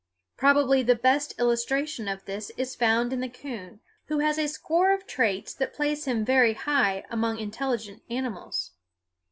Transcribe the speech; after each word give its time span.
Probably 0.35 0.81
the 0.81 0.95
best 0.95 1.37
illustration 1.37 2.07
of 2.07 2.25
this 2.25 2.49
is 2.57 2.73
found 2.75 3.13
in 3.13 3.19
the 3.21 3.29
coon, 3.29 3.81
who 4.07 4.17
has 4.17 4.39
a 4.39 4.47
score 4.47 4.91
of 4.91 5.05
traits 5.05 5.53
that 5.53 5.75
place 5.75 6.05
him 6.05 6.25
very 6.25 6.55
high 6.55 7.05
among 7.11 7.37
intelligent 7.37 8.01
animals. 8.09 8.71